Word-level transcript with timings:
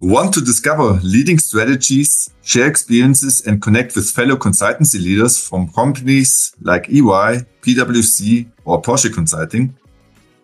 Want 0.00 0.32
to 0.34 0.40
discover 0.40 1.00
leading 1.02 1.40
strategies, 1.40 2.30
share 2.44 2.68
experiences, 2.68 3.44
and 3.44 3.60
connect 3.60 3.96
with 3.96 4.08
fellow 4.08 4.36
consultancy 4.36 5.02
leaders 5.02 5.36
from 5.44 5.72
companies 5.72 6.54
like 6.60 6.88
EY, 6.88 7.42
PwC, 7.62 8.48
or 8.64 8.80
Porsche 8.80 9.12
Consulting? 9.12 9.76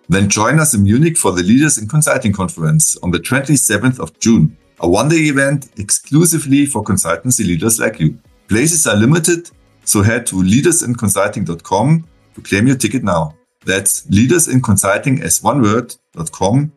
Then 0.09 0.29
join 0.29 0.59
us 0.59 0.75
in 0.75 0.83
Munich 0.83 1.17
for 1.17 1.31
the 1.31 1.45
Leaders 1.45 1.79
in 1.79 1.87
Consulting 1.87 2.33
Conference 2.33 2.97
on 2.97 3.13
the 3.13 3.21
27th 3.21 4.01
of 4.01 4.19
June, 4.19 4.57
a 4.81 4.89
one-day 4.89 5.29
event 5.29 5.69
exclusively 5.79 6.67
for 6.67 6.83
consultancy 6.83 7.47
leaders 7.47 7.79
like 7.79 8.01
you. 8.01 8.19
Places 8.49 8.89
are 8.89 8.97
limited, 8.97 9.53
so 9.85 10.03
head 10.03 10.27
to 10.27 10.35
leadersinconsulting.com 10.35 12.05
to 12.35 12.41
claim 12.41 12.67
your 12.67 12.77
ticket 12.77 13.05
now. 13.05 13.37
That's 13.65 14.05
leadersinconsulting 14.09 15.23
as 15.23 15.45
one 15.45 15.63
word.com. 15.63 16.73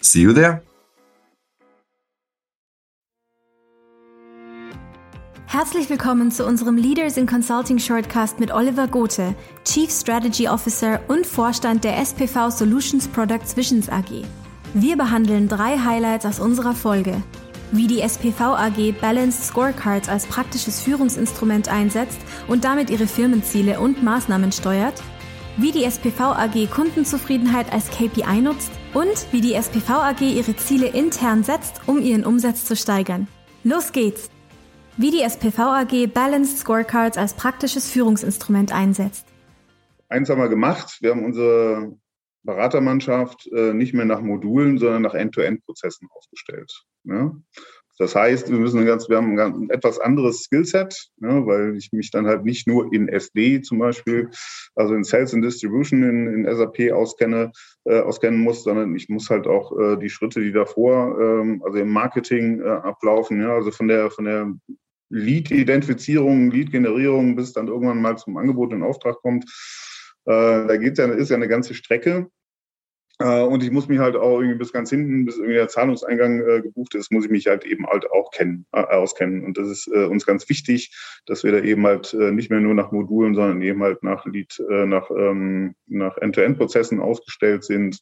See 0.00 0.20
you 0.20 0.32
there. 0.32 0.62
Herzlich 5.54 5.88
willkommen 5.88 6.32
zu 6.32 6.44
unserem 6.44 6.76
Leaders 6.76 7.16
in 7.16 7.28
Consulting 7.28 7.78
Shortcast 7.78 8.40
mit 8.40 8.52
Oliver 8.52 8.88
Gothe, 8.88 9.36
Chief 9.64 9.88
Strategy 9.88 10.48
Officer 10.48 10.98
und 11.06 11.24
Vorstand 11.24 11.84
der 11.84 11.96
SPV 11.96 12.50
Solutions 12.50 13.06
Products 13.06 13.56
Visions 13.56 13.88
AG. 13.88 14.24
Wir 14.74 14.96
behandeln 14.96 15.46
drei 15.46 15.78
Highlights 15.78 16.26
aus 16.26 16.40
unserer 16.40 16.74
Folge. 16.74 17.22
Wie 17.70 17.86
die 17.86 18.00
SPV 18.00 18.56
AG 18.56 18.94
Balanced 19.00 19.44
Scorecards 19.44 20.08
als 20.08 20.26
praktisches 20.26 20.80
Führungsinstrument 20.80 21.68
einsetzt 21.68 22.18
und 22.48 22.64
damit 22.64 22.90
ihre 22.90 23.06
Firmenziele 23.06 23.78
und 23.78 24.02
Maßnahmen 24.02 24.50
steuert, 24.50 25.00
wie 25.56 25.70
die 25.70 25.84
SPV 25.84 26.32
AG 26.32 26.66
Kundenzufriedenheit 26.68 27.72
als 27.72 27.90
KPI 27.92 28.40
nutzt 28.40 28.72
und 28.92 29.30
wie 29.30 29.40
die 29.40 29.54
SPV 29.54 30.02
AG 30.02 30.20
ihre 30.20 30.56
Ziele 30.56 30.88
intern 30.88 31.44
setzt, 31.44 31.80
um 31.86 32.02
ihren 32.02 32.24
Umsatz 32.24 32.64
zu 32.64 32.74
steigern. 32.74 33.28
Los 33.62 33.92
geht's! 33.92 34.33
Wie 34.96 35.10
die 35.10 35.22
SPV 35.22 35.58
AG 35.60 36.06
Balanced 36.06 36.58
Scorecards 36.58 37.18
als 37.18 37.34
praktisches 37.34 37.90
Führungsinstrument 37.90 38.72
einsetzt. 38.72 39.26
Eins 40.08 40.30
haben 40.30 40.40
wir 40.40 40.48
gemacht. 40.48 40.98
Wir 41.00 41.10
haben 41.10 41.24
unsere 41.24 41.96
Beratermannschaft 42.44 43.48
äh, 43.52 43.74
nicht 43.74 43.92
mehr 43.92 44.04
nach 44.04 44.20
Modulen, 44.20 44.78
sondern 44.78 45.02
nach 45.02 45.14
End-to-End-Prozessen 45.14 46.06
aufgestellt. 46.14 46.70
Ja? 47.02 47.34
Das 47.98 48.14
heißt, 48.14 48.50
wir 48.50 48.58
müssen 48.58 48.84
ganz, 48.86 49.08
wir 49.08 49.16
haben 49.16 49.38
ein 49.38 49.70
etwas 49.70 49.98
anderes 49.98 50.42
Skillset, 50.42 51.10
ja, 51.20 51.46
weil 51.46 51.76
ich 51.76 51.92
mich 51.92 52.10
dann 52.10 52.26
halt 52.26 52.44
nicht 52.44 52.66
nur 52.66 52.92
in 52.92 53.08
SD 53.08 53.62
zum 53.62 53.78
Beispiel, 53.78 54.30
also 54.74 54.94
in 54.94 55.04
Sales 55.04 55.32
and 55.32 55.44
Distribution 55.44 56.02
in, 56.02 56.26
in 56.44 56.56
SAP 56.56 56.92
auskenne, 56.92 57.52
äh, 57.84 58.00
auskennen 58.00 58.40
muss, 58.40 58.64
sondern 58.64 58.96
ich 58.96 59.08
muss 59.08 59.30
halt 59.30 59.46
auch 59.46 59.78
äh, 59.78 59.96
die 59.96 60.10
Schritte, 60.10 60.40
die 60.40 60.50
davor, 60.52 61.20
ähm, 61.20 61.62
also 61.64 61.78
im 61.78 61.90
Marketing 61.90 62.60
äh, 62.60 62.68
ablaufen, 62.68 63.40
ja, 63.40 63.54
also 63.54 63.70
von 63.70 63.86
der 63.86 64.10
von 64.10 64.24
der 64.24 64.52
Lead-Identifizierung, 65.14 66.50
Lead-Generierung, 66.50 67.36
bis 67.36 67.52
dann 67.52 67.68
irgendwann 67.68 68.02
mal 68.02 68.18
zum 68.18 68.36
Angebot 68.36 68.72
und 68.72 68.82
Auftrag 68.82 69.16
kommt. 69.16 69.44
Äh, 70.26 70.66
da 70.66 70.76
geht's 70.76 70.98
ja, 70.98 71.06
ist 71.06 71.30
ja 71.30 71.36
eine 71.36 71.48
ganze 71.48 71.74
Strecke. 71.74 72.28
Äh, 73.20 73.42
und 73.42 73.62
ich 73.62 73.70
muss 73.70 73.86
mich 73.86 74.00
halt 74.00 74.16
auch 74.16 74.40
irgendwie 74.40 74.58
bis 74.58 74.72
ganz 74.72 74.90
hinten, 74.90 75.24
bis 75.24 75.36
irgendwie 75.36 75.54
der 75.54 75.68
Zahlungseingang 75.68 76.40
äh, 76.40 76.62
gebucht 76.62 76.96
ist, 76.96 77.12
muss 77.12 77.24
ich 77.24 77.30
mich 77.30 77.46
halt 77.46 77.64
eben 77.64 77.86
halt 77.86 78.10
auch 78.10 78.32
kennen, 78.32 78.66
äh, 78.72 78.80
auskennen. 78.80 79.44
Und 79.44 79.56
das 79.56 79.68
ist 79.68 79.86
äh, 79.86 80.04
uns 80.06 80.26
ganz 80.26 80.48
wichtig, 80.48 80.92
dass 81.26 81.44
wir 81.44 81.52
da 81.52 81.60
eben 81.60 81.86
halt 81.86 82.12
äh, 82.14 82.32
nicht 82.32 82.50
mehr 82.50 82.60
nur 82.60 82.74
nach 82.74 82.90
Modulen, 82.90 83.36
sondern 83.36 83.62
eben 83.62 83.82
halt 83.82 84.02
nach 84.02 84.26
Lead, 84.26 84.60
nach, 84.68 85.10
ähm, 85.10 85.76
nach 85.86 86.16
End-to-End-Prozessen 86.18 87.00
aufgestellt 87.00 87.62
sind. 87.62 88.00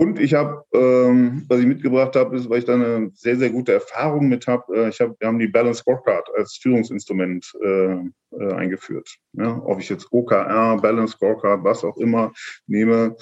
Und 0.00 0.18
ich 0.18 0.32
habe, 0.32 0.64
ähm, 0.72 1.44
was 1.46 1.60
ich 1.60 1.66
mitgebracht 1.66 2.16
habe, 2.16 2.34
ist, 2.34 2.48
weil 2.48 2.60
ich 2.60 2.64
da 2.64 2.72
eine 2.72 3.10
sehr, 3.12 3.36
sehr 3.36 3.50
gute 3.50 3.74
Erfahrung 3.74 4.30
mit 4.30 4.46
habe. 4.46 4.74
Äh, 4.74 4.88
ich 4.88 4.98
hab, 4.98 5.20
wir 5.20 5.28
haben 5.28 5.38
die 5.38 5.46
Balance 5.46 5.80
Scorecard 5.80 6.26
als 6.38 6.56
Führungsinstrument 6.56 7.52
äh, 7.62 7.96
äh, 8.30 8.52
eingeführt. 8.54 9.18
Ja, 9.34 9.60
ob 9.62 9.78
ich 9.78 9.90
jetzt 9.90 10.10
OKR, 10.10 10.78
Balance 10.80 11.12
Scorecard, 11.12 11.64
was 11.64 11.84
auch 11.84 11.98
immer 11.98 12.32
nehme. 12.66 13.14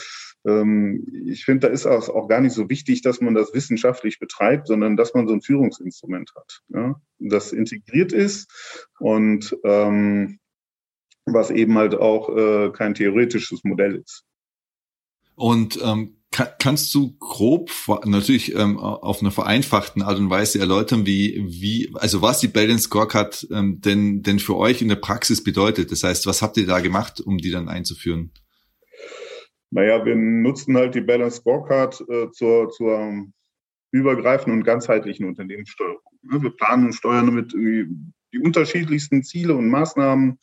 Ähm, 0.46 1.04
ich 1.26 1.44
finde, 1.44 1.66
da 1.66 1.72
ist 1.72 1.84
es 1.84 2.08
auch 2.08 2.28
gar 2.28 2.40
nicht 2.40 2.52
so 2.52 2.70
wichtig, 2.70 3.02
dass 3.02 3.20
man 3.20 3.34
das 3.34 3.52
wissenschaftlich 3.52 4.20
betreibt, 4.20 4.68
sondern 4.68 4.96
dass 4.96 5.14
man 5.14 5.26
so 5.26 5.34
ein 5.34 5.42
Führungsinstrument 5.42 6.30
hat, 6.36 6.60
ja, 6.68 6.94
das 7.18 7.50
integriert 7.50 8.12
ist 8.12 8.92
und 9.00 9.58
ähm, 9.64 10.38
was 11.26 11.50
eben 11.50 11.76
halt 11.76 11.96
auch 11.96 12.28
äh, 12.36 12.70
kein 12.70 12.94
theoretisches 12.94 13.64
Modell 13.64 13.96
ist. 13.96 14.22
Und 15.34 15.80
ähm, 15.82 16.17
kann, 16.38 16.48
kannst 16.60 16.94
du 16.94 17.16
grob, 17.18 17.72
natürlich 18.04 18.54
ähm, 18.54 18.78
auf 18.78 19.20
einer 19.20 19.32
vereinfachten 19.32 20.02
Art 20.02 20.20
und 20.20 20.30
Weise 20.30 20.60
erläutern, 20.60 21.04
wie, 21.04 21.44
wie, 21.44 21.90
also 21.94 22.22
was 22.22 22.38
die 22.38 22.46
Balance 22.46 22.84
Scorecard 22.84 23.48
ähm, 23.50 23.80
denn, 23.80 24.22
denn 24.22 24.38
für 24.38 24.56
euch 24.56 24.80
in 24.80 24.88
der 24.88 24.96
Praxis 24.96 25.42
bedeutet? 25.42 25.90
Das 25.90 26.04
heißt, 26.04 26.26
was 26.26 26.40
habt 26.40 26.56
ihr 26.56 26.66
da 26.66 26.78
gemacht, 26.78 27.20
um 27.20 27.38
die 27.38 27.50
dann 27.50 27.68
einzuführen? 27.68 28.30
Naja, 29.70 30.04
wir 30.04 30.14
nutzen 30.14 30.76
halt 30.76 30.94
die 30.94 31.00
Balance 31.00 31.38
Scorecard 31.38 32.00
äh, 32.08 32.30
zur, 32.30 32.70
zur 32.70 33.26
übergreifenden 33.90 34.60
und 34.60 34.64
ganzheitlichen 34.64 35.26
Unternehmenssteuerung. 35.26 35.98
Wir 36.22 36.50
planen 36.50 36.86
und 36.86 36.92
steuern 36.92 37.26
damit 37.26 37.52
die 37.52 38.38
unterschiedlichsten 38.38 39.24
Ziele 39.24 39.54
und 39.54 39.68
Maßnahmen. 39.70 40.38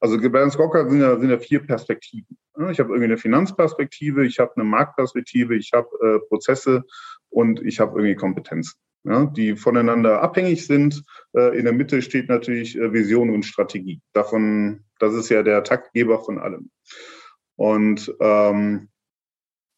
Also 0.00 0.18
Balance 0.18 0.54
Scorecard 0.54 0.90
sind 0.90 1.00
ja, 1.00 1.16
sind 1.16 1.30
ja 1.30 1.38
vier 1.38 1.60
Perspektiven. 1.60 2.36
Ich 2.70 2.80
habe 2.80 2.90
irgendwie 2.90 3.04
eine 3.04 3.18
Finanzperspektive, 3.18 4.26
ich 4.26 4.40
habe 4.40 4.52
eine 4.56 4.64
Marktperspektive, 4.64 5.54
ich 5.54 5.70
habe 5.72 5.88
äh, 6.02 6.28
Prozesse 6.28 6.84
und 7.30 7.62
ich 7.64 7.78
habe 7.78 7.98
irgendwie 7.98 8.16
Kompetenzen, 8.16 8.80
ja, 9.04 9.26
die 9.26 9.54
voneinander 9.54 10.22
abhängig 10.22 10.66
sind. 10.66 11.04
Äh, 11.36 11.56
in 11.56 11.64
der 11.64 11.72
Mitte 11.72 12.02
steht 12.02 12.28
natürlich 12.28 12.76
äh, 12.76 12.92
Vision 12.92 13.30
und 13.30 13.44
Strategie. 13.44 14.00
Davon, 14.12 14.84
das 14.98 15.14
ist 15.14 15.28
ja 15.28 15.44
der 15.44 15.62
Taktgeber 15.62 16.18
von 16.24 16.40
allem. 16.40 16.70
Und 17.54 18.12
ähm, 18.20 18.88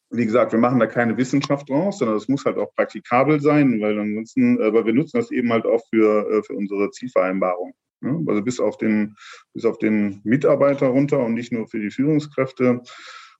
wie 0.09 0.25
gesagt, 0.25 0.51
wir 0.51 0.59
machen 0.59 0.79
da 0.79 0.87
keine 0.87 1.17
Wissenschaft 1.17 1.69
draus, 1.69 1.99
sondern 1.99 2.17
es 2.17 2.27
muss 2.27 2.45
halt 2.45 2.57
auch 2.57 2.73
praktikabel 2.75 3.39
sein, 3.41 3.79
weil 3.79 3.99
ansonsten, 3.99 4.59
äh, 4.59 4.73
weil 4.73 4.85
wir 4.85 4.93
nutzen 4.93 5.17
das 5.17 5.29
eben 5.29 5.53
halt 5.53 5.67
auch 5.67 5.83
für, 5.89 6.43
für 6.43 6.53
unsere 6.53 6.89
Zielvereinbarung. 6.89 7.75
Ne? 8.01 8.23
Also 8.27 8.41
bis 8.41 8.59
auf 8.59 8.77
den, 8.77 9.15
bis 9.53 9.65
auf 9.65 9.77
den 9.77 10.21
Mitarbeiter 10.23 10.87
runter 10.87 11.19
und 11.19 11.33
nicht 11.33 11.51
nur 11.51 11.67
für 11.67 11.79
die 11.79 11.91
Führungskräfte. 11.91 12.81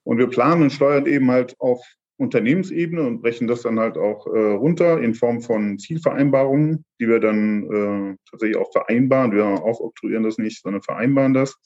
Und 0.04 0.18
wir 0.18 0.28
planen 0.28 0.62
und 0.62 0.72
steuern 0.72 1.06
eben 1.06 1.30
halt 1.30 1.54
auf 1.60 1.84
Unternehmensebene 2.16 3.02
und 3.02 3.20
brechen 3.20 3.48
das 3.48 3.62
dann 3.62 3.80
halt 3.80 3.96
auch 3.96 4.26
äh, 4.26 4.38
runter 4.38 5.00
in 5.00 5.14
Form 5.14 5.40
von 5.40 5.78
Zielvereinbarungen, 5.78 6.84
die 7.00 7.08
wir 7.08 7.20
dann 7.20 7.64
äh, 7.64 8.16
tatsächlich 8.30 8.56
auch 8.56 8.70
vereinbaren. 8.70 9.32
Wir 9.32 9.44
aufoktroyieren 9.44 10.22
das 10.22 10.38
nicht, 10.38 10.62
sondern 10.62 10.82
vereinbaren 10.82 11.34
das. 11.34 11.56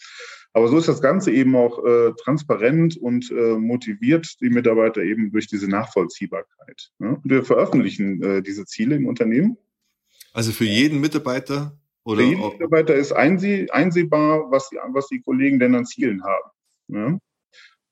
Aber 0.54 0.68
so 0.68 0.78
ist 0.78 0.88
das 0.88 1.02
Ganze 1.02 1.30
eben 1.32 1.54
auch 1.54 1.84
äh, 1.84 2.12
transparent 2.24 2.96
und 2.96 3.30
äh, 3.30 3.58
motiviert 3.58 4.40
die 4.40 4.48
Mitarbeiter 4.48 5.02
eben 5.02 5.30
durch 5.30 5.46
diese 5.46 5.68
Nachvollziehbarkeit. 5.68 6.90
Ne? 6.98 7.20
Wir 7.24 7.44
veröffentlichen 7.44 8.22
äh, 8.22 8.42
diese 8.42 8.64
Ziele 8.64 8.96
im 8.96 9.06
Unternehmen. 9.06 9.58
Also 10.32 10.52
für 10.52 10.64
jeden 10.64 11.00
Mitarbeiter 11.00 11.78
oder? 12.06 12.22
Für 12.22 12.28
jeden 12.28 12.48
Mitarbeiter 12.48 12.94
ist 12.94 13.12
einseh 13.12 13.68
einsehbar, 13.70 14.50
was 14.50 14.70
die, 14.70 14.76
was 14.76 15.08
die 15.08 15.20
Kollegen 15.20 15.58
denn 15.58 15.74
an 15.74 15.86
Zielen 15.86 16.22
haben. 16.22 16.50
Ne? 16.88 17.20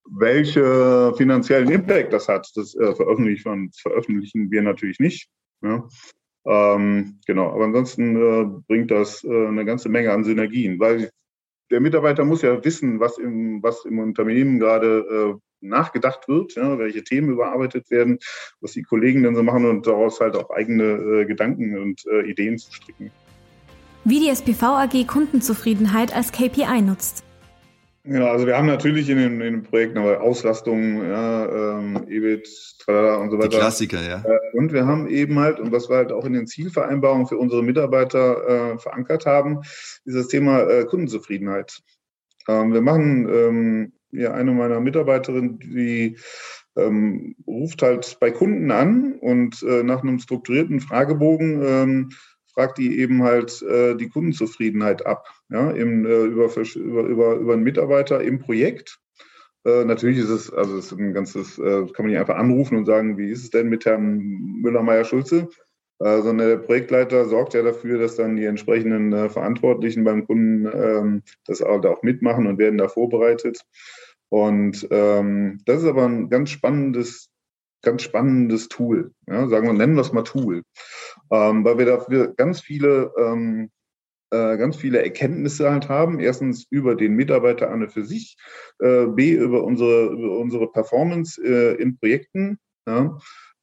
Welche 0.06 1.12
finanziellen 1.16 1.70
Impact 1.70 2.12
das 2.12 2.28
hat, 2.28 2.50
das 2.54 2.74
äh, 2.74 2.94
veröffentlichen, 2.94 3.70
veröffentlichen 3.74 4.50
wir 4.50 4.62
natürlich 4.62 5.00
nicht. 5.00 5.28
Ne? 5.62 5.88
Ähm, 6.46 7.18
genau, 7.26 7.50
aber 7.52 7.64
ansonsten 7.64 8.16
äh, 8.16 8.60
bringt 8.68 8.90
das 8.90 9.24
äh, 9.24 9.46
eine 9.46 9.64
ganze 9.64 9.88
Menge 9.88 10.12
an 10.12 10.24
Synergien, 10.24 10.78
weil 10.78 11.10
der 11.70 11.80
Mitarbeiter 11.80 12.24
muss 12.24 12.42
ja 12.42 12.62
wissen, 12.62 13.00
was 13.00 13.18
im, 13.18 13.62
was 13.62 13.84
im 13.84 13.98
Unternehmen 13.98 14.60
gerade 14.60 15.38
äh, 15.38 15.66
nachgedacht 15.66 16.28
wird, 16.28 16.54
ja, 16.54 16.78
welche 16.78 17.02
Themen 17.02 17.30
überarbeitet 17.30 17.90
werden, 17.90 18.18
was 18.60 18.72
die 18.72 18.82
Kollegen 18.82 19.22
dann 19.22 19.34
so 19.34 19.42
machen 19.42 19.64
und 19.64 19.86
daraus 19.86 20.20
halt 20.20 20.36
auch 20.36 20.50
eigene 20.50 20.84
äh, 20.84 21.24
Gedanken 21.24 21.78
und 21.78 22.04
äh, 22.06 22.28
Ideen 22.28 22.58
zu 22.58 22.70
stricken. 22.72 23.10
Wie 24.06 24.20
die 24.20 24.28
SPV 24.28 24.62
AG 24.62 25.06
Kundenzufriedenheit 25.06 26.14
als 26.14 26.30
KPI 26.30 26.82
nutzt. 26.82 27.24
Ja, 28.06 28.26
also 28.26 28.46
wir 28.46 28.58
haben 28.58 28.66
natürlich 28.66 29.08
in 29.08 29.16
den, 29.16 29.40
in 29.40 29.54
den 29.54 29.62
Projekten 29.62 29.96
aber 29.96 30.20
Auslastung, 30.20 31.02
ja, 31.08 31.78
ähm, 31.78 32.04
EBIT, 32.06 32.46
tralala 32.80 33.16
und 33.16 33.30
so 33.30 33.38
weiter. 33.38 33.48
Die 33.48 33.56
Klassiker, 33.56 34.02
ja. 34.06 34.22
Äh, 34.22 34.58
und 34.58 34.74
wir 34.74 34.86
haben 34.86 35.08
eben 35.08 35.38
halt, 35.38 35.58
und 35.58 35.72
was 35.72 35.88
wir 35.88 35.96
halt 35.96 36.12
auch 36.12 36.26
in 36.26 36.34
den 36.34 36.46
Zielvereinbarungen 36.46 37.26
für 37.26 37.38
unsere 37.38 37.62
Mitarbeiter 37.62 38.74
äh, 38.74 38.78
verankert 38.78 39.24
haben, 39.24 39.60
ist 40.04 40.16
das 40.18 40.28
Thema 40.28 40.68
äh, 40.68 40.84
Kundenzufriedenheit. 40.84 41.80
Ähm, 42.46 42.74
wir 42.74 42.82
machen, 42.82 43.26
ähm, 43.26 43.92
ja, 44.10 44.34
eine 44.34 44.52
meiner 44.52 44.80
Mitarbeiterinnen, 44.80 45.58
die 45.60 46.18
ähm, 46.76 47.36
ruft 47.46 47.80
halt 47.80 48.18
bei 48.20 48.30
Kunden 48.30 48.70
an 48.70 49.14
und 49.14 49.62
äh, 49.62 49.82
nach 49.82 50.02
einem 50.02 50.18
strukturierten 50.18 50.80
Fragebogen 50.80 51.62
ähm, 51.64 52.10
fragt 52.54 52.78
die 52.78 53.00
eben 53.00 53.22
halt 53.22 53.62
äh, 53.62 53.94
die 53.96 54.08
Kundenzufriedenheit 54.08 55.04
ab, 55.04 55.26
ja, 55.50 55.70
im, 55.70 56.06
äh, 56.06 56.24
über, 56.24 56.46
über, 56.46 57.02
über, 57.02 57.34
über 57.34 57.52
einen 57.52 57.62
Mitarbeiter 57.62 58.22
im 58.22 58.38
Projekt. 58.38 58.98
Äh, 59.64 59.84
natürlich 59.84 60.18
ist 60.18 60.30
es, 60.30 60.52
also 60.52 60.78
es 60.78 60.86
ist 60.86 60.98
ein 60.98 61.14
ganzes, 61.14 61.58
äh, 61.58 61.86
kann 61.86 62.04
man 62.04 62.06
nicht 62.06 62.18
einfach 62.18 62.36
anrufen 62.36 62.78
und 62.78 62.84
sagen, 62.84 63.18
wie 63.18 63.30
ist 63.30 63.42
es 63.42 63.50
denn 63.50 63.68
mit 63.68 63.84
Herrn 63.84 64.18
Müller-Meyer-Schulze? 64.62 65.48
Also 65.98 66.32
der 66.32 66.56
Projektleiter 66.58 67.24
sorgt 67.26 67.54
ja 67.54 67.62
dafür, 67.62 67.98
dass 67.98 68.16
dann 68.16 68.36
die 68.36 68.44
entsprechenden 68.44 69.12
äh, 69.12 69.28
Verantwortlichen 69.30 70.04
beim 70.04 70.26
Kunden 70.26 70.66
ähm, 70.66 71.22
das 71.46 71.62
auch, 71.62 71.82
auch 71.84 72.02
mitmachen 72.02 72.46
und 72.46 72.58
werden 72.58 72.78
da 72.78 72.88
vorbereitet. 72.88 73.60
Und 74.28 74.86
ähm, 74.90 75.60
das 75.64 75.82
ist 75.82 75.88
aber 75.88 76.04
ein 76.06 76.28
ganz 76.28 76.50
spannendes, 76.50 77.30
ganz 77.84 78.02
spannendes 78.02 78.68
Tool. 78.68 79.12
Ja, 79.26 79.48
sagen 79.48 79.66
wir, 79.66 79.72
nennen 79.72 79.94
wir 79.94 80.02
es 80.02 80.12
mal 80.12 80.22
Tool, 80.22 80.62
ähm, 81.30 81.64
weil 81.64 81.78
wir 81.78 81.86
dafür 81.86 82.34
ganz 82.34 82.60
viele 82.60 83.12
ähm, 83.18 83.70
äh, 84.34 84.56
ganz 84.56 84.76
viele 84.76 85.02
Erkenntnisse 85.02 85.70
halt 85.70 85.88
haben. 85.88 86.18
Erstens 86.18 86.66
über 86.70 86.96
den 86.96 87.14
Mitarbeiter 87.14 87.70
an 87.70 87.82
und 87.82 87.92
für 87.92 88.04
sich, 88.04 88.36
äh, 88.80 89.06
B 89.06 89.32
über 89.32 89.62
unsere, 89.62 90.06
über 90.06 90.38
unsere 90.38 90.72
Performance 90.72 91.40
äh, 91.42 91.74
in 91.80 91.96
Projekten 91.98 92.58
ja, 92.86 93.16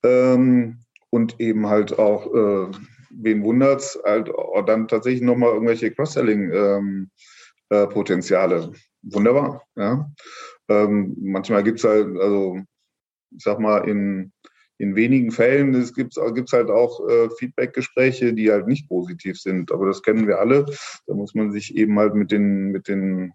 ähm, 0.04 0.80
und 1.10 1.40
eben 1.40 1.68
halt 1.68 1.98
auch, 2.00 2.34
äh, 2.34 2.72
wen 3.10 3.44
wundert's, 3.44 4.00
halt 4.06 4.30
auch 4.30 4.66
dann 4.66 4.88
tatsächlich 4.88 5.22
nochmal 5.22 5.54
irgendwelche 5.54 5.92
Cross-Selling-Potenziale. 5.92 8.56
Ähm, 8.56 8.74
äh, 8.74 8.78
Wunderbar, 9.04 9.64
ja. 9.76 10.12
Ähm, 10.70 11.18
manchmal 11.20 11.64
gibt's 11.64 11.84
halt, 11.84 12.16
also 12.18 12.62
ich 13.36 13.44
sag 13.44 13.60
mal, 13.60 13.88
in 13.88 14.32
in 14.82 14.96
wenigen 14.96 15.32
Fällen 15.32 15.74
gibt 15.94 16.18
es 16.18 16.54
halt 16.54 16.72
auch 16.72 17.08
äh, 17.08 17.30
Feedback-Gespräche, 17.38 18.34
die 18.34 18.52
halt 18.52 18.66
nicht 18.66 18.90
positiv 18.90 19.40
sind. 19.40 19.72
Aber 19.72 19.86
das 19.86 20.02
kennen 20.02 20.28
wir 20.28 20.40
alle. 20.40 20.66
Da 21.06 21.14
muss 21.14 21.36
man 21.36 21.52
sich 21.52 21.76
eben 21.76 22.00
halt 22.00 22.16
mit 22.16 22.32
den, 22.32 22.72
mit 22.72 22.88
den, 22.88 23.34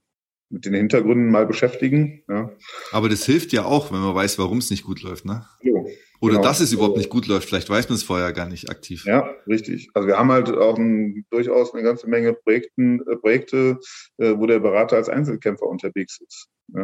mit 0.51 0.65
den 0.65 0.75
Hintergründen 0.75 1.31
mal 1.31 1.47
beschäftigen. 1.47 2.25
Ja. 2.29 2.51
Aber 2.91 3.09
das 3.09 3.25
hilft 3.25 3.53
ja 3.53 3.65
auch, 3.65 3.93
wenn 3.93 4.01
man 4.01 4.13
weiß, 4.13 4.41
warum 4.41 4.59
es 4.59 4.71
nicht 4.71 4.83
gut 4.83 5.03
läuft, 5.03 5.25
ne? 5.25 5.47
So, 5.63 5.89
Oder 6.21 6.35
genau. 6.35 6.43
dass 6.43 6.59
es 6.59 6.73
überhaupt 6.73 6.97
nicht 6.97 7.11
gut 7.11 7.29
läuft. 7.29 7.49
Vielleicht 7.49 7.71
weiß 7.71 7.89
man 7.89 7.95
es 7.95 8.03
vorher 8.03 8.33
gar 8.33 8.49
nicht 8.49 8.69
aktiv. 8.69 9.05
Ja, 9.07 9.31
richtig. 9.47 9.91
Also 9.95 10.09
wir 10.09 10.19
haben 10.19 10.33
halt 10.33 10.51
auch 10.51 10.77
ein, 10.77 11.27
durchaus 11.31 11.73
eine 11.73 11.85
ganze 11.85 12.09
Menge 12.09 12.33
Projekten, 12.33 13.03
äh, 13.07 13.15
Projekte, 13.15 13.79
äh, 14.19 14.37
wo 14.37 14.47
der 14.47 14.59
Berater 14.59 14.97
als 14.97 15.09
Einzelkämpfer 15.09 15.67
unterwegs 15.67 16.21
ist. 16.27 16.49
Ja. 16.75 16.83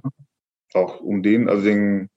Auch 0.75 1.01
um 1.01 1.25
den, 1.25 1.49
also 1.49 1.65
den 1.65 2.11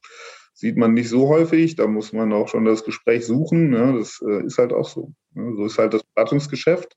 sieht 0.55 0.77
man 0.77 0.93
nicht 0.93 1.09
so 1.09 1.27
häufig. 1.27 1.75
Da 1.75 1.85
muss 1.85 2.13
man 2.13 2.33
auch 2.33 2.47
schon 2.47 2.65
das 2.65 2.83
Gespräch 2.83 3.25
suchen. 3.25 3.73
Ja, 3.73 3.91
das 3.91 4.23
äh, 4.27 4.45
ist 4.45 4.57
halt 4.57 4.73
auch 4.73 4.87
so. 4.87 5.13
Ja, 5.35 5.43
so 5.53 5.65
ist 5.65 5.77
halt 5.77 5.93
das 5.93 6.03
Beratungsgeschäft. 6.03 6.95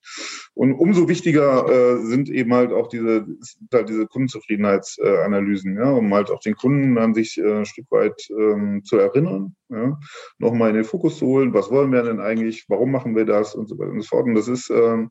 Und 0.54 0.72
umso 0.74 1.08
wichtiger 1.08 1.68
äh, 1.68 2.06
sind 2.06 2.30
eben 2.30 2.54
halt 2.54 2.72
auch 2.72 2.86
diese, 2.86 3.26
halt 3.72 3.88
diese 3.88 4.06
Kundenzufriedenheitsanalysen, 4.06 5.76
ja, 5.76 5.90
um 5.90 6.14
halt 6.14 6.30
auch 6.30 6.40
den 6.40 6.54
Kunden 6.54 6.96
an 6.98 7.14
sich 7.14 7.36
äh, 7.38 7.52
ein 7.52 7.66
Stück 7.66 7.90
weit 7.90 8.28
ähm, 8.30 8.84
zu 8.84 8.96
erinnern, 8.96 9.56
ja, 9.70 9.98
nochmal 10.38 10.70
in 10.70 10.76
den 10.76 10.84
Fokus 10.84 11.18
zu 11.18 11.26
holen. 11.26 11.52
Was 11.52 11.70
wollen 11.70 11.92
wir 11.92 12.04
denn 12.04 12.20
eigentlich? 12.20 12.64
Warum 12.68 12.92
machen 12.92 13.16
wir 13.16 13.24
das? 13.24 13.56
Und 13.56 13.68
so 13.68 13.76
weiter 13.76 13.90
und 13.90 14.02
so 14.02 14.08
fort. 14.08 14.26
Und 14.26 14.36
das 14.36 14.46
ist 14.46 14.70
ähm, 14.70 15.10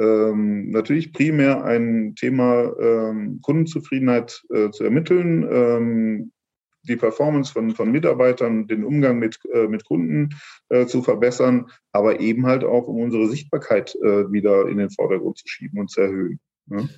ähm, 0.00 0.70
natürlich 0.70 1.12
primär 1.12 1.62
ein 1.62 2.14
Thema 2.16 2.72
ähm, 2.80 3.38
Kundenzufriedenheit 3.40 4.42
äh, 4.52 4.70
zu 4.70 4.82
ermitteln, 4.82 5.48
ähm, 5.48 6.32
die 6.84 6.96
Performance 6.96 7.52
von, 7.52 7.74
von 7.74 7.90
Mitarbeitern, 7.90 8.66
den 8.66 8.84
Umgang 8.84 9.18
mit, 9.18 9.38
äh, 9.52 9.66
mit 9.66 9.84
Kunden 9.84 10.30
äh, 10.68 10.86
zu 10.86 11.02
verbessern, 11.02 11.66
aber 11.92 12.20
eben 12.20 12.46
halt 12.46 12.64
auch, 12.64 12.86
um 12.86 13.00
unsere 13.00 13.28
Sichtbarkeit 13.28 13.94
äh, 13.96 14.30
wieder 14.30 14.68
in 14.68 14.78
den 14.78 14.90
Vordergrund 14.90 15.38
zu 15.38 15.48
schieben 15.48 15.80
und 15.80 15.90
zu 15.90 16.00
erhöhen. 16.00 16.40
Ja? 16.70 16.88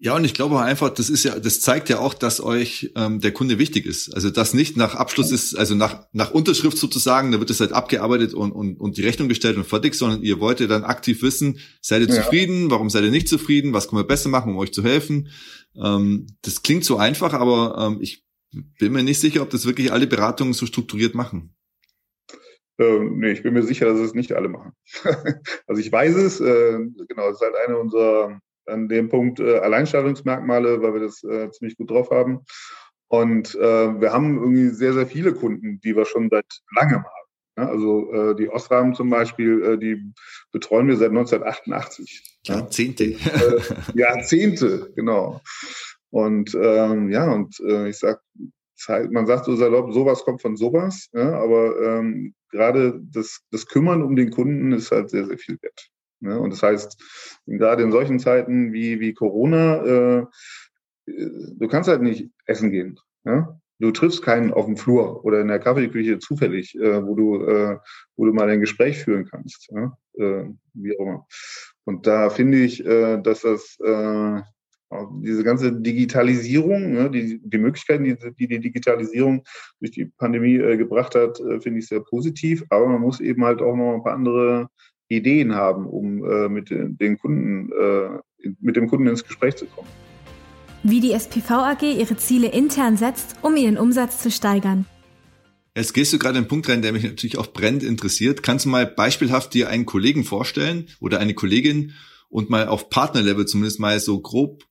Ja, 0.00 0.14
und 0.14 0.24
ich 0.24 0.32
glaube 0.32 0.60
einfach, 0.60 0.90
das 0.90 1.10
ist 1.10 1.24
ja, 1.24 1.40
das 1.40 1.60
zeigt 1.60 1.88
ja 1.88 1.98
auch, 1.98 2.14
dass 2.14 2.40
euch 2.40 2.92
ähm, 2.94 3.20
der 3.20 3.32
Kunde 3.32 3.58
wichtig 3.58 3.84
ist. 3.84 4.14
Also 4.14 4.30
das 4.30 4.54
nicht 4.54 4.76
nach 4.76 4.94
Abschluss 4.94 5.32
ist, 5.32 5.58
also 5.58 5.74
nach, 5.74 6.06
nach 6.12 6.30
Unterschrift 6.30 6.78
sozusagen, 6.78 7.32
da 7.32 7.40
wird 7.40 7.50
es 7.50 7.58
halt 7.58 7.72
abgearbeitet 7.72 8.32
und, 8.32 8.52
und, 8.52 8.78
und 8.78 8.96
die 8.96 9.02
Rechnung 9.02 9.28
gestellt 9.28 9.56
und 9.56 9.66
fertig, 9.66 9.96
sondern 9.96 10.22
ihr 10.22 10.38
wollt 10.38 10.60
ja 10.60 10.68
dann 10.68 10.84
aktiv 10.84 11.20
wissen, 11.22 11.58
seid 11.80 12.02
ihr 12.02 12.14
ja. 12.14 12.22
zufrieden, 12.22 12.70
warum 12.70 12.90
seid 12.90 13.02
ihr 13.02 13.10
nicht 13.10 13.28
zufrieden, 13.28 13.72
was 13.72 13.88
können 13.88 14.00
wir 14.00 14.06
besser 14.06 14.28
machen, 14.28 14.52
um 14.52 14.58
euch 14.58 14.72
zu 14.72 14.84
helfen. 14.84 15.30
Ähm, 15.74 16.28
das 16.42 16.62
klingt 16.62 16.84
so 16.84 16.96
einfach, 16.96 17.32
aber 17.32 17.76
ähm, 17.84 17.98
ich 18.00 18.24
bin 18.50 18.92
mir 18.92 19.02
nicht 19.02 19.20
sicher, 19.20 19.42
ob 19.42 19.50
das 19.50 19.66
wirklich 19.66 19.92
alle 19.92 20.06
Beratungen 20.06 20.52
so 20.52 20.66
strukturiert 20.66 21.14
machen. 21.14 21.54
Ähm, 22.78 23.18
nee, 23.18 23.32
ich 23.32 23.42
bin 23.42 23.54
mir 23.54 23.64
sicher, 23.64 23.86
dass 23.86 23.98
es 23.98 24.14
nicht 24.14 24.32
alle 24.32 24.48
machen. 24.48 24.72
also 25.66 25.80
ich 25.80 25.90
weiß 25.90 26.14
es, 26.14 26.40
äh, 26.40 26.78
genau, 27.08 27.28
es 27.28 27.36
ist 27.36 27.42
halt 27.42 27.56
eine 27.66 27.76
unserer 27.76 28.40
an 28.66 28.88
dem 28.88 29.08
Punkt 29.08 29.40
äh, 29.40 29.58
Alleinstellungsmerkmale, 29.58 30.82
weil 30.82 30.94
wir 30.94 31.00
das 31.00 31.22
äh, 31.24 31.50
ziemlich 31.50 31.76
gut 31.76 31.90
drauf 31.90 32.10
haben. 32.10 32.40
Und 33.08 33.54
äh, 33.54 34.00
wir 34.00 34.12
haben 34.12 34.38
irgendwie 34.38 34.68
sehr, 34.68 34.92
sehr 34.92 35.06
viele 35.06 35.32
Kunden, 35.32 35.80
die 35.80 35.96
wir 35.96 36.04
schon 36.04 36.28
seit 36.30 36.46
langem 36.76 37.04
haben. 37.04 37.28
Ja, 37.56 37.68
also 37.68 38.12
äh, 38.12 38.36
die 38.36 38.48
Osram 38.50 38.94
zum 38.94 39.10
Beispiel, 39.10 39.62
äh, 39.62 39.78
die 39.78 40.12
betreuen 40.52 40.86
wir 40.86 40.96
seit 40.96 41.08
1988. 41.08 42.38
Jahrzehnte. 42.44 43.04
Äh, 43.04 43.60
Jahrzehnte, 43.94 44.92
genau. 44.94 45.40
Und 46.10 46.56
ähm, 46.60 47.10
ja, 47.10 47.30
und 47.30 47.60
äh, 47.60 47.88
ich 47.88 47.98
sag, 47.98 48.20
man 49.10 49.26
sagt 49.26 49.44
so 49.44 49.56
salopp, 49.56 49.92
sowas 49.92 50.24
kommt 50.24 50.40
von 50.40 50.56
sowas, 50.56 51.08
ja, 51.12 51.32
aber 51.40 51.80
ähm, 51.82 52.34
gerade 52.50 53.00
das, 53.02 53.40
das 53.50 53.66
Kümmern 53.66 54.02
um 54.02 54.16
den 54.16 54.30
Kunden 54.30 54.72
ist 54.72 54.90
halt 54.90 55.10
sehr, 55.10 55.26
sehr 55.26 55.38
viel 55.38 55.58
wert. 55.60 55.90
Ne? 56.20 56.38
Und 56.38 56.52
das 56.52 56.62
heißt, 56.62 57.42
gerade 57.46 57.82
in 57.82 57.92
solchen 57.92 58.18
Zeiten 58.18 58.72
wie, 58.72 59.00
wie 59.00 59.14
Corona, 59.14 59.84
äh, 59.84 60.26
du 61.06 61.68
kannst 61.68 61.88
halt 61.88 62.02
nicht 62.02 62.30
essen 62.46 62.70
gehen. 62.70 62.98
Ja? 63.24 63.60
Du 63.78 63.92
triffst 63.92 64.22
keinen 64.22 64.52
auf 64.52 64.66
dem 64.66 64.76
Flur 64.76 65.24
oder 65.24 65.40
in 65.40 65.48
der 65.48 65.60
Kaffeeküche 65.60 66.18
zufällig, 66.18 66.74
äh, 66.76 67.04
wo 67.06 67.14
du, 67.14 67.44
äh, 67.44 67.78
wo 68.16 68.26
du 68.26 68.32
mal 68.32 68.48
ein 68.48 68.60
Gespräch 68.60 68.98
führen 68.98 69.26
kannst. 69.26 69.70
Ja? 69.70 69.96
Äh, 70.14 70.50
wie 70.74 70.98
auch 70.98 71.02
immer. 71.02 71.26
Und 71.84 72.06
da 72.06 72.30
finde 72.30 72.58
ich, 72.58 72.84
äh, 72.84 73.20
dass 73.22 73.42
das 73.42 73.78
äh, 74.90 74.96
diese 75.22 75.44
ganze 75.44 75.72
Digitalisierung, 75.72 76.92
ne, 76.92 77.10
die, 77.10 77.40
die 77.42 77.58
Möglichkeiten, 77.58 78.04
die, 78.04 78.16
die, 78.16 78.48
die 78.48 78.60
Digitalisierung 78.60 79.44
durch 79.80 79.92
die 79.92 80.06
Pandemie 80.06 80.56
äh, 80.56 80.76
gebracht 80.76 81.14
hat, 81.14 81.40
äh, 81.40 81.60
finde 81.60 81.80
ich 81.80 81.88
sehr 81.88 82.00
positiv. 82.00 82.64
Aber 82.70 82.86
man 82.88 83.00
muss 83.00 83.20
eben 83.20 83.44
halt 83.44 83.60
auch 83.60 83.76
noch 83.76 83.94
ein 83.94 84.02
paar 84.02 84.14
andere 84.14 84.68
Ideen 85.08 85.54
haben, 85.54 85.86
um 85.86 86.24
äh, 86.24 86.48
mit 86.48 86.70
den 86.70 87.18
Kunden, 87.18 87.70
äh, 87.72 88.48
mit 88.60 88.76
dem 88.76 88.88
Kunden 88.88 89.06
ins 89.06 89.24
Gespräch 89.24 89.56
zu 89.56 89.66
kommen. 89.66 89.88
Wie 90.82 91.00
die 91.00 91.12
SPV 91.12 91.50
AG 91.50 91.82
ihre 91.82 92.16
Ziele 92.16 92.48
intern 92.48 92.96
setzt, 92.96 93.36
um 93.42 93.56
ihren 93.56 93.78
Umsatz 93.78 94.22
zu 94.22 94.30
steigern. 94.30 94.86
Jetzt 95.76 95.92
gehst 95.92 96.12
du 96.12 96.18
gerade 96.18 96.38
einen 96.38 96.48
Punkt 96.48 96.68
rein, 96.68 96.82
der 96.82 96.92
mich 96.92 97.04
natürlich 97.04 97.38
auch 97.38 97.48
brennend 97.48 97.82
interessiert. 97.82 98.42
Kannst 98.42 98.64
du 98.64 98.68
mal 98.68 98.86
beispielhaft 98.86 99.54
dir 99.54 99.68
einen 99.68 99.86
Kollegen 99.86 100.24
vorstellen 100.24 100.88
oder 101.00 101.20
eine 101.20 101.34
Kollegin 101.34 101.92
und 102.28 102.50
mal 102.50 102.68
auf 102.68 102.90
Partnerlevel 102.90 103.46
zumindest 103.46 103.80
mal 103.80 103.98
so 104.00 104.20
grob, 104.20 104.64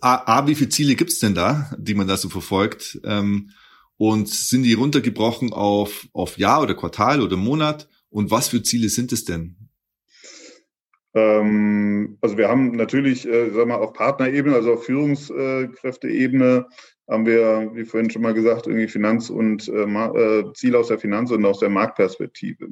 A, 0.00 0.38
A 0.38 0.46
wie 0.46 0.54
viele 0.54 0.70
Ziele 0.70 0.94
gibt's 0.94 1.18
denn 1.18 1.34
da, 1.34 1.70
die 1.78 1.94
man 1.94 2.06
da 2.06 2.16
so 2.16 2.28
verfolgt? 2.28 3.00
Ähm, 3.04 3.50
und 3.96 4.28
sind 4.28 4.64
die 4.64 4.72
runtergebrochen 4.72 5.52
auf, 5.52 6.08
auf 6.12 6.38
Jahr 6.38 6.62
oder 6.62 6.74
Quartal 6.74 7.20
oder 7.20 7.36
Monat? 7.36 7.88
Und 8.10 8.30
was 8.30 8.48
für 8.48 8.62
Ziele 8.62 8.88
sind 8.88 9.12
es 9.12 9.24
denn? 9.24 9.56
Ähm, 11.14 12.18
also 12.20 12.36
wir 12.36 12.48
haben 12.48 12.72
natürlich, 12.72 13.26
äh, 13.26 13.50
sag 13.50 13.66
mal, 13.66 13.76
auf 13.76 13.92
Partnerebene, 13.92 14.54
also 14.54 14.74
auf 14.74 14.84
Führungskräfteebene, 14.84 16.66
haben 17.08 17.26
wir, 17.26 17.70
wie 17.74 17.84
vorhin 17.84 18.10
schon 18.10 18.22
mal 18.22 18.34
gesagt, 18.34 18.66
irgendwie 18.66 18.88
Finanz- 18.88 19.28
und 19.28 19.68
äh, 19.68 19.84
äh 19.84 20.52
Ziele 20.54 20.78
aus 20.78 20.88
der 20.88 20.98
Finanz- 20.98 21.30
und 21.30 21.44
aus 21.44 21.58
der 21.58 21.68
Marktperspektive. 21.68 22.68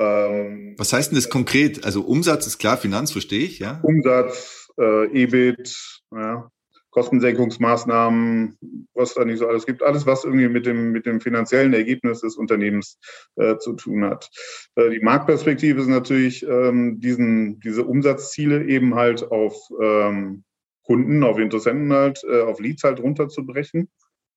Ähm, 0.00 0.74
Was 0.78 0.92
heißt 0.94 1.10
denn 1.10 1.16
das 1.16 1.28
konkret? 1.28 1.84
Also 1.84 2.02
Umsatz 2.02 2.46
ist 2.46 2.58
klar, 2.58 2.78
Finanz 2.78 3.12
verstehe 3.12 3.44
ich, 3.44 3.58
ja? 3.58 3.80
Umsatz, 3.82 4.70
äh, 4.78 5.06
EBIT, 5.12 6.00
ja, 6.10 6.50
Kostensenkungsmaßnahmen, 6.90 8.56
was 8.94 9.14
da 9.14 9.24
nicht 9.26 9.38
so 9.38 9.46
alles 9.46 9.66
gibt, 9.66 9.82
alles, 9.82 10.06
was 10.06 10.24
irgendwie 10.24 10.48
mit 10.48 10.64
dem, 10.64 10.90
mit 10.90 11.04
dem 11.04 11.20
finanziellen 11.20 11.74
Ergebnis 11.74 12.22
des 12.22 12.36
Unternehmens 12.36 12.98
äh, 13.36 13.58
zu 13.58 13.74
tun 13.74 14.04
hat. 14.04 14.30
Äh, 14.74 14.90
die 14.90 15.00
Marktperspektive 15.00 15.82
ist 15.82 15.88
natürlich, 15.88 16.44
ähm, 16.48 16.98
diesen, 16.98 17.60
diese 17.60 17.84
Umsatzziele 17.84 18.64
eben 18.64 18.94
halt 18.94 19.30
auf 19.30 19.54
ähm, 19.80 20.44
Kunden, 20.82 21.22
auf 21.22 21.38
Interessenten 21.38 21.92
halt, 21.92 22.24
äh, 22.24 22.40
auf 22.40 22.58
Leads 22.58 22.84
halt 22.84 23.00
runterzubrechen 23.00 23.88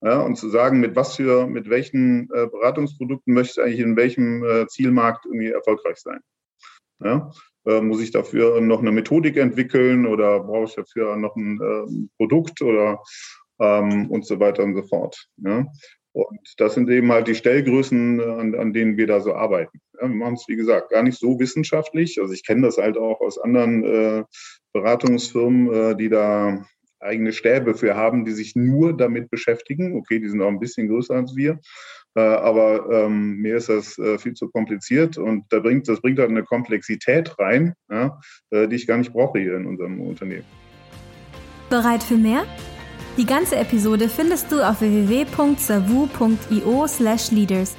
ja, 0.04 0.20
und 0.22 0.36
zu 0.36 0.50
sagen, 0.50 0.82
mit 0.82 0.96
was 0.98 1.16
für, 1.16 1.48
mit 1.48 1.70
welchen 1.70 2.30
äh, 2.34 2.48
Beratungsprodukten 2.48 3.34
möchte 3.34 3.62
ich 3.62 3.66
eigentlich 3.66 3.80
in 3.80 3.96
welchem 3.96 4.44
äh, 4.44 4.68
Zielmarkt 4.68 5.26
irgendwie 5.26 5.52
erfolgreich 5.52 5.98
sein. 5.98 6.20
Ja, 7.02 7.32
äh, 7.66 7.80
muss 7.80 8.02
ich 8.02 8.12
dafür 8.12 8.60
noch 8.60 8.80
eine 8.80 8.92
Methodik 8.92 9.38
entwickeln 9.38 10.06
oder 10.06 10.42
brauche 10.42 10.66
ich 10.66 10.76
dafür 10.76 11.16
noch 11.16 11.36
ein 11.38 11.60
äh, 11.62 12.08
Produkt 12.18 12.62
oder 12.62 13.02
ähm, 13.60 14.12
und 14.12 14.26
so 14.26 14.40
weiter 14.40 14.64
und 14.64 14.76
so 14.76 14.84
fort. 14.84 15.28
Ja. 15.38 15.66
Und 16.12 16.54
das 16.58 16.76
sind 16.76 16.90
eben 16.90 17.12
halt 17.12 17.28
die 17.28 17.36
Stellgrößen, 17.36 18.22
an, 18.22 18.56
an 18.56 18.74
denen 18.74 18.98
wir 18.98 19.08
da 19.08 19.20
so 19.20 19.34
arbeiten. 19.34 19.80
Ja, 20.00 20.08
wir 20.08 20.16
machen 20.16 20.36
es, 20.36 20.46
wie 20.48 20.56
gesagt, 20.56 20.92
gar 20.92 21.02
nicht 21.02 21.18
so 21.18 21.40
wissenschaftlich. 21.40 22.22
Also 22.22 22.34
ich 22.34 22.46
kenne 22.46 22.62
das 22.64 22.78
halt 22.78 22.98
auch 22.98 23.20
aus 23.20 23.40
anderen 23.40 23.84
äh, 23.84 24.24
Beratungsfirmen, 24.74 25.74
äh, 25.74 25.96
die 25.96 26.10
da 26.10 26.66
eigene 27.04 27.34
Stäbe 27.34 27.76
für 27.76 27.96
haben, 27.96 28.26
die 28.26 28.32
sich 28.32 28.56
nur 28.56 28.96
damit 28.96 29.30
beschäftigen. 29.30 29.96
Okay, 29.96 30.20
die 30.20 30.30
sind 30.30 30.42
auch 30.42 30.48
ein 30.48 30.60
bisschen 30.60 30.88
größer 30.88 31.16
als 31.16 31.36
wir. 31.36 31.60
Äh, 32.16 32.22
aber 32.22 32.88
ähm, 32.92 33.38
mir 33.38 33.58
ist 33.58 33.70
das 33.70 33.98
äh, 33.98 34.20
viel 34.20 34.34
zu 34.34 34.48
kompliziert 34.50 35.18
und 35.18 35.46
da 35.50 35.58
bringt, 35.60 35.88
das 35.88 36.00
bringt 36.00 36.20
halt 36.20 36.30
eine 36.30 36.44
Komplexität 36.44 37.40
rein, 37.40 37.74
ja, 37.90 38.20
äh, 38.52 38.68
die 38.68 38.76
ich 38.76 38.86
gar 38.86 38.98
nicht 38.98 39.14
brauche 39.14 39.40
hier 39.40 39.56
in 39.56 39.66
unserem 39.66 40.00
Unternehmen. 40.00 40.46
Bereit 41.70 42.04
für 42.04 42.18
mehr? 42.18 42.46
Die 43.18 43.26
ganze 43.26 43.56
Episode 43.56 44.10
findest 44.10 44.52
du 44.52 44.62
auf 44.62 44.82
www.savu.io/leaders. 44.82 47.78